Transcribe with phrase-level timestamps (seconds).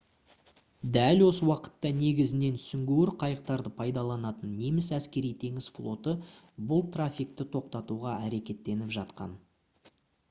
[0.95, 6.15] дәл осы уақытта негізінен сүңгуір қайықтарды пайдаланатын неміс әскери-теңіз флоты
[6.73, 9.39] бұл трафикті тоқтатуға әрекеттеніп жатқан